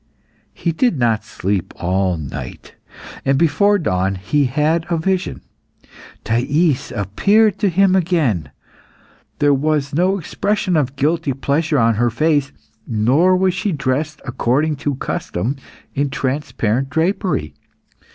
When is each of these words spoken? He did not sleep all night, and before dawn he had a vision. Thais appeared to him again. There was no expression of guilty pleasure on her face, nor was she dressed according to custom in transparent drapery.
He 0.55 0.71
did 0.71 0.97
not 0.97 1.23
sleep 1.23 1.73
all 1.75 2.17
night, 2.17 2.73
and 3.23 3.37
before 3.37 3.77
dawn 3.77 4.15
he 4.15 4.45
had 4.45 4.87
a 4.89 4.97
vision. 4.97 5.41
Thais 6.23 6.91
appeared 6.91 7.59
to 7.59 7.69
him 7.69 7.95
again. 7.95 8.49
There 9.37 9.53
was 9.53 9.93
no 9.93 10.17
expression 10.17 10.75
of 10.75 10.95
guilty 10.95 11.33
pleasure 11.33 11.77
on 11.77 11.93
her 12.01 12.09
face, 12.09 12.51
nor 12.87 13.37
was 13.37 13.53
she 13.53 13.71
dressed 13.71 14.23
according 14.25 14.77
to 14.77 14.95
custom 14.95 15.57
in 15.93 16.09
transparent 16.09 16.89
drapery. 16.89 17.53